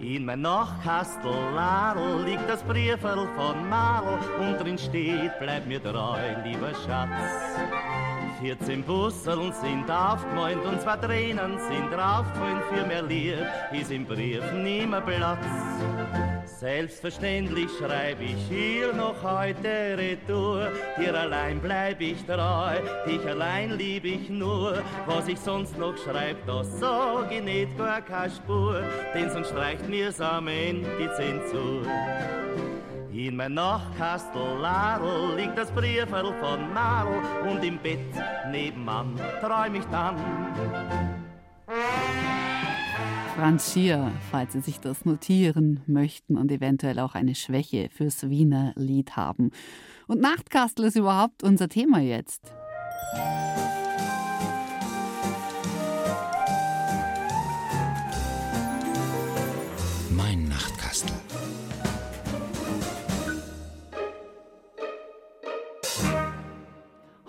[0.00, 6.18] In mein Nachkastel Ladel liegt das Brieferl von Madel und drin steht, bleib mir treu,
[6.42, 7.95] lieber Schatz.
[8.40, 14.42] 14 Busseln sind aufgemalt und zwei Tränen sind draufgefallen für mehr Lied, ist im Brief
[14.52, 15.38] nimmer Platz.
[16.44, 20.68] Selbstverständlich schreib ich hier noch heute Retour,
[20.98, 26.36] dir allein bleib ich treu, dich allein lieb ich nur, was ich sonst noch schreib,
[26.46, 28.82] das sag ich nicht gar keine Spur,
[29.14, 31.82] denn sonst streicht mir's am Ende die Zensur.
[33.16, 37.98] In mein Nachkastel Ladel liegt das Brieferl von Nadel und im Bett
[38.50, 40.16] nebenan träum ich dann.
[43.34, 48.74] Franz Schier, falls Sie sich das notieren möchten und eventuell auch eine Schwäche fürs Wiener
[48.76, 49.50] Lied haben.
[50.06, 52.52] Und Nachtkastel ist überhaupt unser Thema jetzt.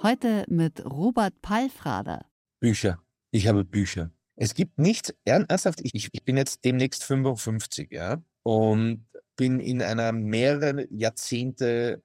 [0.08, 2.28] Heute mit Robert Palfrader.
[2.62, 3.04] Bücher.
[3.32, 4.10] Ich habe Bücher.
[4.38, 9.06] Es gibt nichts, ernsthaft, ich, ich bin jetzt demnächst 55, ja, und
[9.36, 12.02] bin in einer mehrere Jahrzehnte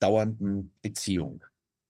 [0.00, 1.42] dauernden Beziehung.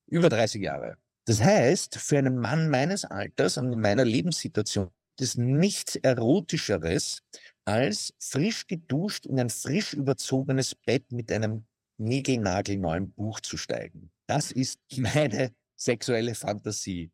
[0.06, 0.98] Über 30 Jahre.
[1.24, 7.24] Das heißt, für einen Mann meines Alters und in meiner Lebenssituation ist es nichts Erotischeres,
[7.64, 11.64] als frisch geduscht in ein frisch überzogenes Bett mit einem
[11.98, 14.12] niegelnagelneuen Buch zu steigen.
[14.26, 17.10] Das ist meine sexuelle Fantasie.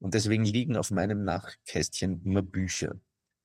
[0.00, 2.98] Und deswegen liegen auf meinem Nachkästchen immer Bücher.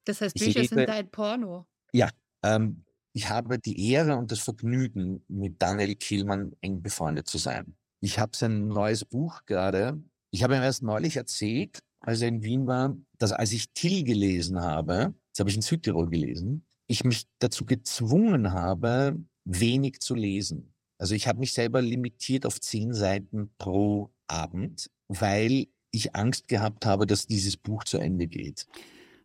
[0.05, 1.68] Das heißt, Bücher sind lese- dein Porno.
[1.91, 2.09] Ja,
[2.43, 7.76] ähm, ich habe die Ehre und das Vergnügen, mit Daniel Kielmann eng befreundet zu sein.
[8.01, 10.01] Ich habe sein neues Buch gerade.
[10.32, 14.03] Ich habe ihm erst neulich erzählt, als er in Wien war, dass als ich Till
[14.03, 20.13] gelesen habe, das habe ich in Südtirol gelesen, ich mich dazu gezwungen habe, wenig zu
[20.13, 20.74] lesen.
[20.98, 26.86] Also ich habe mich selber limitiert auf zehn Seiten pro Abend, weil ich Angst gehabt
[26.86, 28.66] habe, dass dieses Buch zu Ende geht.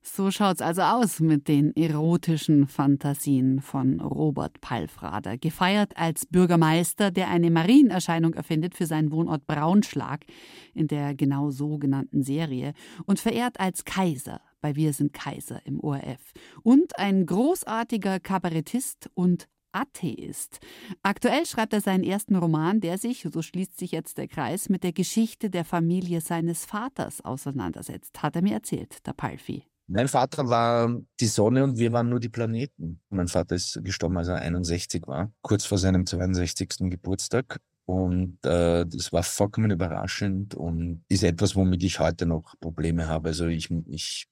[0.03, 5.37] So schaut's also aus mit den erotischen Fantasien von Robert Palfrader.
[5.37, 10.25] Gefeiert als Bürgermeister, der eine Marienerscheinung erfindet für seinen Wohnort Braunschlag
[10.73, 12.73] in der genau so genannten Serie
[13.05, 16.33] und verehrt als Kaiser bei Wir sind Kaiser im ORF.
[16.62, 20.59] Und ein großartiger Kabarettist und Atheist.
[21.03, 24.85] Aktuell schreibt er seinen ersten Roman, der sich, so schließt sich jetzt der Kreis, mit
[24.85, 29.64] der Geschichte der Familie seines Vaters auseinandersetzt, hat er mir erzählt, der Palfi.
[29.93, 33.01] Mein Vater war die Sonne und wir waren nur die Planeten.
[33.11, 36.89] Mein Vater ist gestorben, als er 61 war, kurz vor seinem 62.
[36.91, 37.61] Geburtstag.
[37.87, 43.31] Und äh, das war vollkommen überraschend und ist etwas, womit ich heute noch Probleme habe.
[43.31, 44.29] Also ich, ich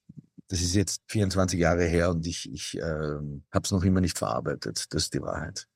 [0.48, 4.18] das ist jetzt 24 Jahre her und ich, ich äh, habe es noch immer nicht
[4.18, 4.86] verarbeitet.
[4.90, 5.66] Das ist die Wahrheit.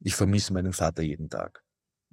[0.00, 1.62] Ich vermisse meinen Vater jeden Tag.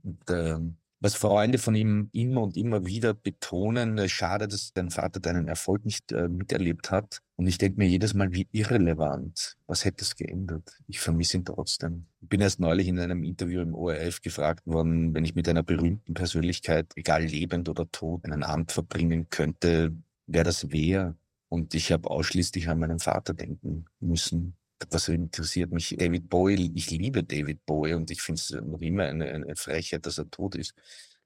[0.03, 4.89] Und, ähm, was Freunde von ihm immer und immer wieder betonen, äh, schade, dass dein
[4.89, 7.19] Vater deinen Erfolg nicht äh, miterlebt hat.
[7.35, 9.57] Und ich denke mir jedes Mal, wie irrelevant.
[9.67, 10.77] Was hätte es geändert?
[10.87, 12.07] Ich vermisse ihn trotzdem.
[12.21, 15.63] Ich bin erst neulich in einem Interview im ORF gefragt worden, wenn ich mit einer
[15.63, 19.93] berühmten Persönlichkeit, egal lebend oder tot, einen Abend verbringen könnte,
[20.27, 21.17] wer das wäre.
[21.53, 24.55] Und ich habe ausschließlich an meinen Vater denken müssen.
[24.89, 25.95] Was interessiert mich?
[25.95, 30.07] David Bowie, ich liebe David Bowie und ich finde es noch immer eine, eine Frechheit,
[30.07, 30.73] dass er tot ist.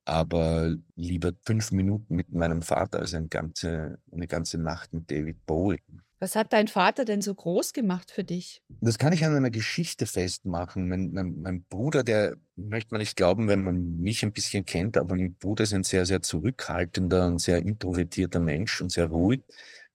[0.04, 5.46] Aber lieber fünf Minuten mit meinem Vater als eine ganze, eine ganze Nacht mit David
[5.46, 5.80] Bowie.
[6.20, 8.62] Was hat dein Vater denn so groß gemacht für dich?
[8.82, 10.90] Das kann ich an einer Geschichte festmachen.
[10.90, 14.98] Mein, mein, mein Bruder, der möchte man nicht glauben, wenn man mich ein bisschen kennt,
[14.98, 19.44] aber mein Bruder ist ein sehr, sehr zurückhaltender und sehr introvertierter Mensch und sehr ruhig.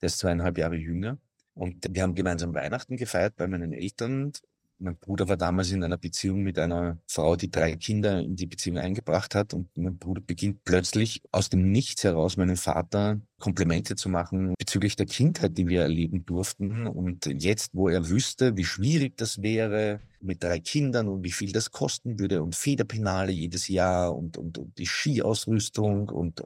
[0.02, 1.18] Der ist zweieinhalb Jahre jünger.
[1.54, 4.32] Und wir haben gemeinsam Weihnachten gefeiert bei meinen Eltern.
[4.78, 8.46] Mein Bruder war damals in einer Beziehung mit einer Frau, die drei Kinder in die
[8.46, 9.54] Beziehung eingebracht hat.
[9.54, 14.96] Und mein Bruder beginnt plötzlich aus dem Nichts heraus meinem Vater Komplimente zu machen bezüglich
[14.96, 16.88] der Kindheit, die wir erleben durften.
[16.88, 21.52] Und jetzt, wo er wüsste, wie schwierig das wäre mit drei Kindern und wie viel
[21.52, 26.42] das kosten würde und Federpenale jedes Jahr und, und, und die Skiausrüstung und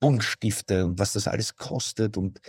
[0.00, 2.40] Buntstifte und was das alles kostet und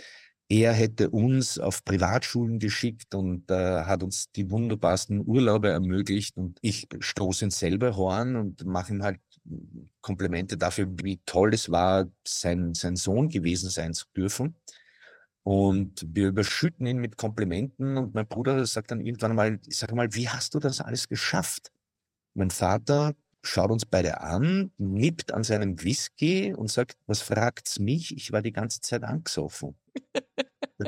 [0.50, 6.36] er hätte uns auf Privatschulen geschickt und äh, hat uns die wunderbarsten Urlaube ermöglicht.
[6.36, 9.20] Und ich stoße ins selbe Horn und mache ihm halt
[10.00, 14.56] Komplimente dafür, wie toll es war, sein, sein Sohn gewesen sein zu dürfen.
[15.44, 19.94] Und wir überschütten ihn mit Komplimenten und mein Bruder sagt dann irgendwann mal, ich sage
[19.94, 21.70] mal, wie hast du das alles geschafft?
[22.34, 28.16] Mein Vater schaut uns beide an, nippt an seinem Whisky und sagt, was fragt's mich?
[28.16, 29.76] Ich war die ganze Zeit angesoffen.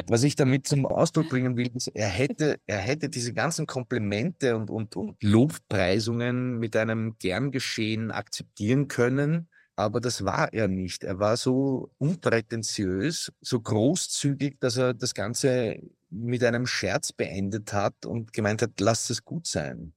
[0.09, 4.57] Was ich damit zum Ausdruck bringen will, ist, er hätte, er hätte diese ganzen Komplimente
[4.57, 9.49] und, und, und Lobpreisungen mit einem gern geschehen akzeptieren können.
[9.77, 11.05] Aber das war er nicht.
[11.05, 15.79] Er war so unprätentiös, so großzügig, dass er das Ganze
[16.11, 19.95] mit einem Scherz beendet hat und gemeint hat, lass es gut sein.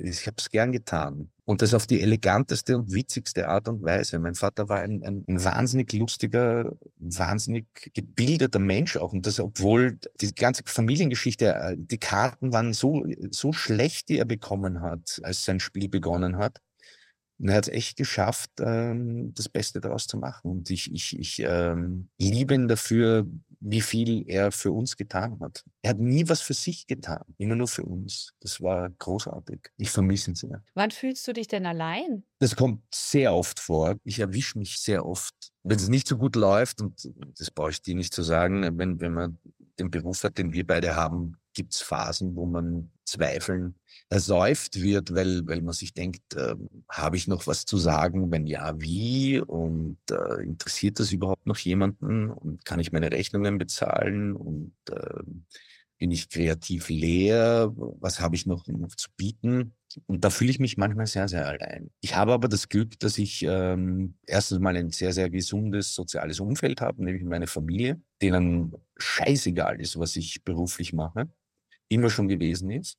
[0.00, 1.30] Ich habe es gern getan.
[1.44, 4.18] Und das auf die eleganteste und witzigste Art und Weise.
[4.18, 9.12] Mein Vater war ein, ein, ein wahnsinnig lustiger, wahnsinnig gebildeter Mensch auch.
[9.12, 14.24] Und das, obwohl die ganze Familiengeschichte, äh, die Karten waren so, so schlecht, die er
[14.24, 16.60] bekommen hat, als sein Spiel begonnen hat.
[17.38, 20.50] Und er hat es echt geschafft, ähm, das Beste daraus zu machen.
[20.50, 23.26] Und ich, ich, ich ähm, liebe ihn dafür,
[23.60, 25.64] wie viel er für uns getan hat.
[25.82, 28.34] Er hat nie was für sich getan, immer nur für uns.
[28.40, 29.70] Das war großartig.
[29.76, 30.62] Ich vermisse ihn sehr.
[30.74, 32.24] Wann fühlst du dich denn allein?
[32.38, 33.96] Das kommt sehr oft vor.
[34.04, 35.34] Ich erwische mich sehr oft,
[35.64, 39.00] wenn es nicht so gut läuft, und das brauche ich dir nicht zu sagen, wenn,
[39.00, 39.38] wenn man
[39.78, 43.74] den Beruf hat, den wir beide haben, gibt es Phasen, wo man Zweifeln
[44.10, 46.54] ersäuft wird, weil, weil man sich denkt, äh,
[46.88, 48.30] habe ich noch was zu sagen?
[48.30, 49.40] Wenn ja, wie?
[49.40, 52.30] Und äh, interessiert das überhaupt noch jemanden?
[52.30, 54.34] Und kann ich meine Rechnungen bezahlen?
[54.34, 55.22] Und äh,
[55.98, 57.72] bin ich kreativ leer?
[57.76, 59.74] Was habe ich noch, noch zu bieten?
[60.06, 61.90] Und da fühle ich mich manchmal sehr, sehr allein.
[62.00, 66.40] Ich habe aber das Glück, dass ich ähm, erstens mal ein sehr, sehr gesundes soziales
[66.40, 71.28] Umfeld habe, nämlich meine Familie, denen scheißegal ist, was ich beruflich mache,
[71.88, 72.98] immer schon gewesen ist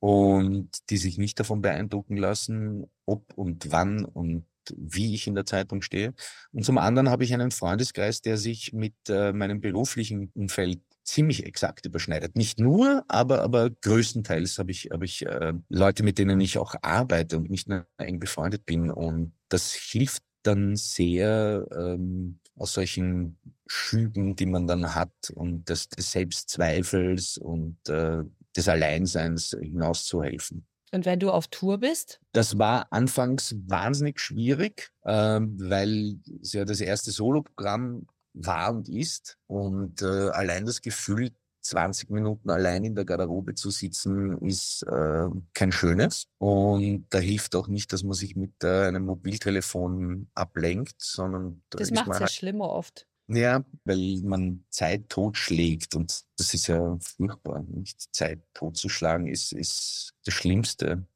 [0.00, 4.46] und die sich nicht davon beeindrucken lassen, ob und wann und
[4.76, 6.14] wie ich in der Zeitung stehe.
[6.52, 11.44] Und zum anderen habe ich einen Freundeskreis, der sich mit äh, meinem beruflichen Umfeld ziemlich
[11.44, 12.36] exakt überschneidet.
[12.36, 16.74] Nicht nur, aber, aber größtenteils habe ich, habe ich äh, Leute, mit denen ich auch
[16.82, 18.90] arbeite und nicht nur eng befreundet bin.
[18.90, 25.88] Und das hilft dann sehr ähm, aus solchen Schüben, die man dann hat und des,
[25.88, 28.22] des Selbstzweifels und äh,
[28.56, 30.66] des Alleinseins hinauszuhelfen.
[30.92, 32.20] Und wenn du auf Tour bist?
[32.32, 39.36] Das war anfangs wahnsinnig schwierig, ähm, weil es ja das erste Soloprogramm war und ist.
[39.48, 41.30] Und äh, allein das Gefühl,
[41.64, 46.28] 20 Minuten allein in der Garderobe zu sitzen, ist äh, kein schönes.
[46.38, 51.78] Und da hilft auch nicht, dass man sich mit äh, einem Mobiltelefon ablenkt, sondern da
[51.78, 53.06] das macht es ja halt schlimmer oft.
[53.26, 57.64] Ja, weil man Zeit totschlägt und das ist ja furchtbar.
[57.68, 61.06] Nicht Zeit totzuschlagen ist, ist das Schlimmste.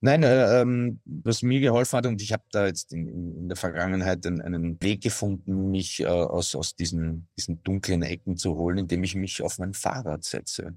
[0.00, 3.56] Nein, äh, ähm, was mir geholfen hat, und ich habe da jetzt in, in der
[3.56, 8.78] Vergangenheit einen, einen, Weg gefunden, mich äh, aus, aus diesen, diesen dunklen Ecken zu holen,
[8.78, 10.76] indem ich mich auf mein Fahrrad setze.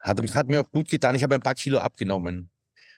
[0.00, 1.14] Hat, hat mir auch gut getan.
[1.14, 2.50] Ich habe ein paar Kilo abgenommen.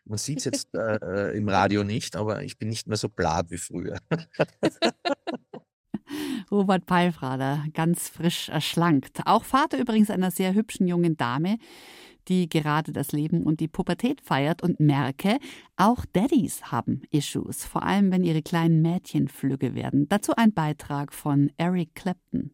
[0.04, 3.08] Man sieht es jetzt äh, äh, im Radio nicht, aber ich bin nicht mehr so
[3.08, 3.98] blatt wie früher.
[6.50, 9.20] Robert Palfrader, ganz frisch erschlankt.
[9.24, 11.58] Auch Vater übrigens einer sehr hübschen jungen Dame,
[12.28, 15.38] die gerade das Leben und die Pubertät feiert und merke,
[15.76, 20.08] auch Daddies haben Issues, vor allem wenn ihre kleinen Mädchen flügge werden.
[20.08, 22.52] Dazu ein Beitrag von Eric Clapton.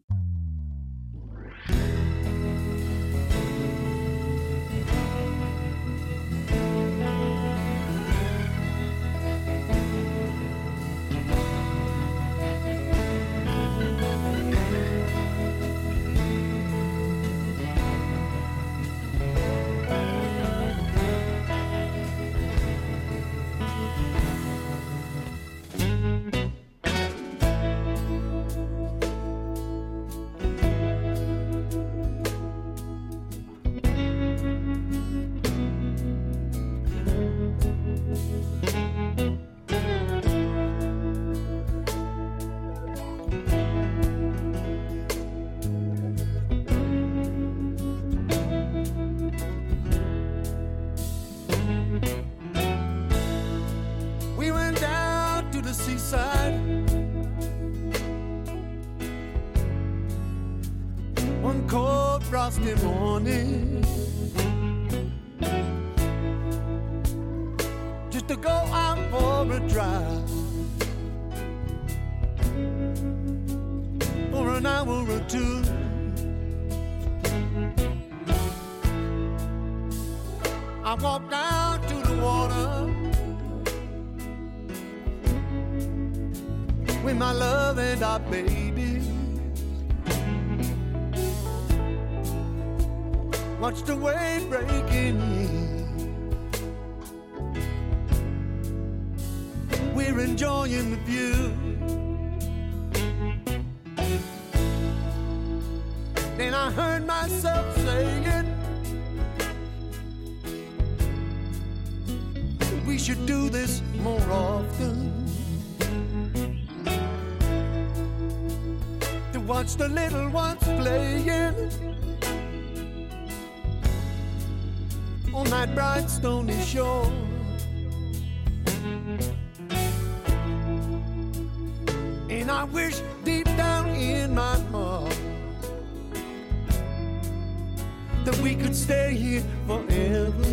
[138.87, 140.45] Stay here forever.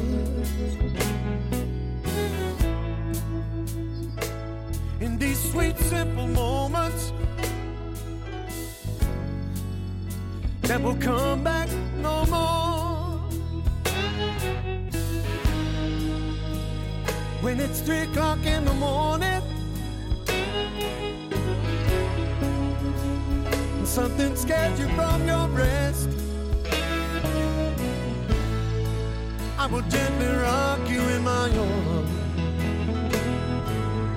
[5.00, 7.14] In these sweet, simple moments
[10.64, 11.70] that will come back
[12.02, 13.20] no more.
[17.42, 19.44] When it's three o'clock in the morning,
[23.78, 26.23] and something scared you from your rest.
[29.64, 32.10] I will gently rock you in my arms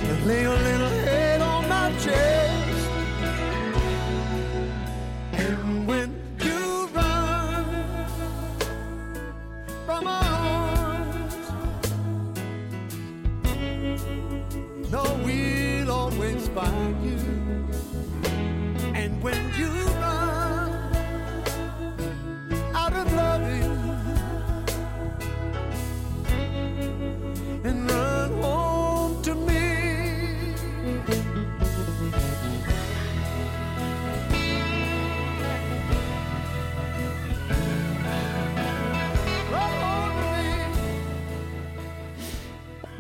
[0.03, 2.56] and lay your little head on my chest.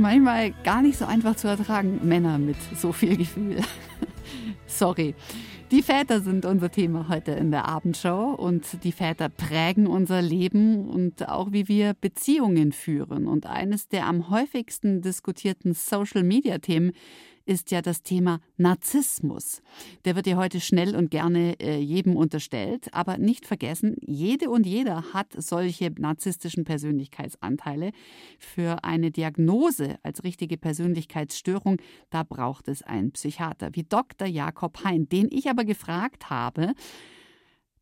[0.06, 3.60] Manchmal gar nicht so einfach zu ertragen, Männer mit so viel Gefühl.
[4.68, 5.16] Sorry.
[5.72, 10.88] Die Väter sind unser Thema heute in der Abendshow und die Väter prägen unser Leben
[10.88, 13.26] und auch wie wir Beziehungen führen.
[13.26, 16.92] Und eines der am häufigsten diskutierten Social-Media-Themen
[17.46, 19.62] ist ja das Thema Narzissmus.
[20.04, 24.66] Der wird ja heute schnell und gerne äh, jedem unterstellt, aber nicht vergessen, jede und
[24.66, 27.92] jeder hat solche narzisstischen Persönlichkeitsanteile.
[28.38, 31.78] Für eine Diagnose als richtige Persönlichkeitsstörung,
[32.10, 34.26] da braucht es einen Psychiater, wie Dr.
[34.26, 36.74] Jakob Hein, den ich aber gefragt habe,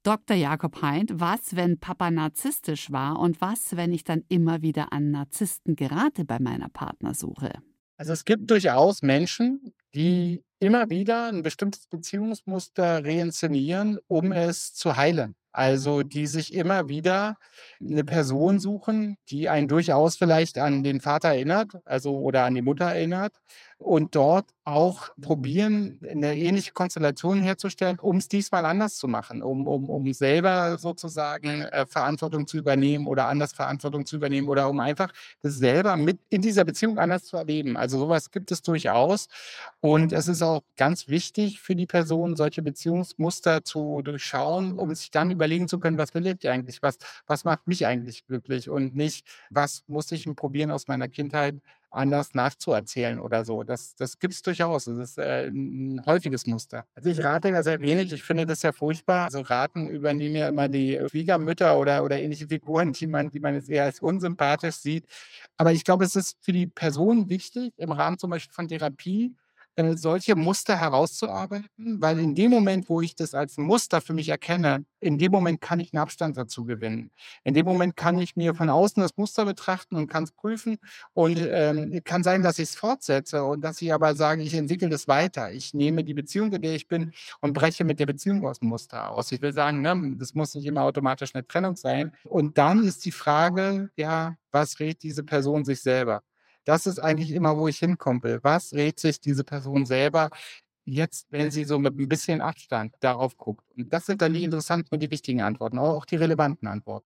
[0.02, 0.36] Dr.
[0.36, 5.10] Jakob Hein, was, wenn Papa narzisstisch war und was, wenn ich dann immer wieder an
[5.10, 7.50] Narzissten gerate bei meiner Partnersuche?
[7.96, 14.96] Also es gibt durchaus Menschen, die immer wieder ein bestimmtes Beziehungsmuster reinszenieren, um es zu
[14.96, 15.36] heilen.
[15.52, 17.36] Also die sich immer wieder
[17.80, 22.62] eine Person suchen, die einen durchaus vielleicht an den Vater erinnert, also oder an die
[22.62, 23.34] Mutter erinnert
[23.78, 29.66] und dort auch probieren, eine ähnliche Konstellation herzustellen, um es diesmal anders zu machen, um,
[29.66, 34.80] um, um selber sozusagen äh, Verantwortung zu übernehmen oder anders Verantwortung zu übernehmen oder um
[34.80, 35.12] einfach
[35.42, 37.76] das selber mit in dieser Beziehung anders zu erleben.
[37.76, 39.28] Also sowas gibt es durchaus.
[39.80, 45.10] Und es ist auch ganz wichtig für die Person, solche Beziehungsmuster zu durchschauen, um sich
[45.10, 46.96] dann überlegen zu können, was will ich eigentlich, was,
[47.26, 51.56] was macht mich eigentlich glücklich und nicht, was muss ich probieren aus meiner Kindheit
[51.94, 53.62] anders nachzuerzählen oder so.
[53.62, 54.84] Das, das gibt es durchaus.
[54.84, 56.86] Das ist äh, ein häufiges Muster.
[56.94, 58.12] Also ich rate da sehr wenig.
[58.12, 59.24] Ich finde das ja furchtbar.
[59.24, 63.60] Also raten übernehmen ja immer die Schwiegermütter oder, oder ähnliche Figuren, die man, die man
[63.66, 65.06] eher als unsympathisch sieht.
[65.56, 69.34] Aber ich glaube, es ist für die Person wichtig, im Rahmen zum Beispiel von Therapie,
[69.76, 74.28] äh, solche Muster herauszuarbeiten, weil in dem Moment, wo ich das als Muster für mich
[74.28, 77.10] erkenne, in dem Moment kann ich einen Abstand dazu gewinnen.
[77.42, 80.78] In dem Moment kann ich mir von außen das Muster betrachten und kann es prüfen
[81.12, 84.88] und ähm, kann sein, dass ich es fortsetze und dass ich aber sage, ich entwickle
[84.88, 85.52] das weiter.
[85.52, 88.68] Ich nehme die Beziehung, in der ich bin und breche mit der Beziehung aus dem
[88.68, 89.32] Muster aus.
[89.32, 92.12] Ich will sagen, ne, das muss nicht immer automatisch eine Trennung sein.
[92.24, 96.22] Und dann ist die Frage, ja, was rät diese Person sich selber?
[96.64, 98.40] Das ist eigentlich immer, wo ich hinkommen will.
[98.42, 100.30] Was rät sich diese Person selber?
[100.86, 103.64] jetzt, wenn sie so mit ein bisschen Abstand darauf guckt.
[103.76, 107.06] Und das sind dann die interessanten und die wichtigen Antworten, aber auch die relevanten Antworten.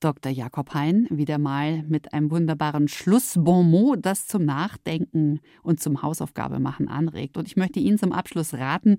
[0.00, 0.30] Dr.
[0.30, 7.38] Jakob Hein wieder mal mit einem wunderbaren Schlussbonmot, das zum Nachdenken und zum Hausaufgabemachen anregt.
[7.38, 8.98] Und ich möchte Ihnen zum Abschluss raten,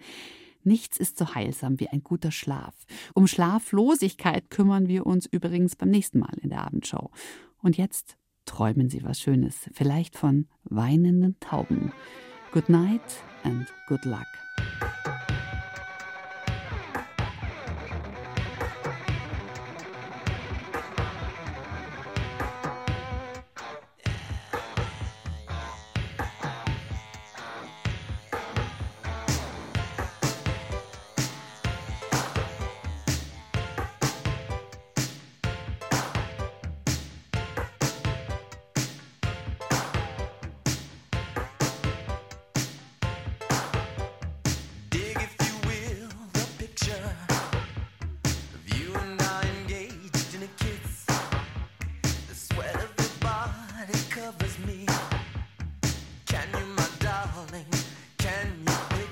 [0.63, 2.75] Nichts ist so heilsam wie ein guter Schlaf.
[3.13, 7.09] Um Schlaflosigkeit kümmern wir uns übrigens beim nächsten Mal in der Abendshow.
[7.61, 8.16] Und jetzt
[8.47, 11.91] träumen Sie was Schönes, vielleicht von weinenden Tauben.
[12.51, 13.01] Good night
[13.43, 14.25] and good luck.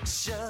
[0.05, 0.44] action.